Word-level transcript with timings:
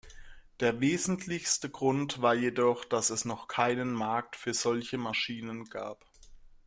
Der 0.61 0.79
wesentlichste 0.79 1.69
Grund 1.69 2.23
war 2.23 2.33
jedoch, 2.33 2.85
dass 2.85 3.11
es 3.11 3.23
noch 3.23 3.47
keinen 3.47 3.93
Markt 3.93 4.35
für 4.35 4.55
solche 4.55 4.97
Maschinen 4.97 5.65
gab. 5.65 6.03